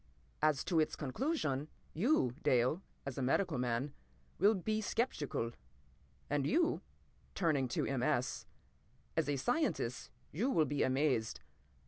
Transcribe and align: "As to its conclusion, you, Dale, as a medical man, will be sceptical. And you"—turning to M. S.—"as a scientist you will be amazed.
"As 0.41 0.63
to 0.63 0.79
its 0.79 0.95
conclusion, 0.95 1.67
you, 1.93 2.33
Dale, 2.41 2.81
as 3.05 3.19
a 3.19 3.21
medical 3.21 3.59
man, 3.59 3.93
will 4.39 4.55
be 4.55 4.81
sceptical. 4.81 5.51
And 6.27 6.47
you"—turning 6.47 7.67
to 7.67 7.85
M. 7.85 8.01
S.—"as 8.01 9.29
a 9.29 9.35
scientist 9.35 10.09
you 10.31 10.49
will 10.49 10.65
be 10.65 10.81
amazed. 10.81 11.41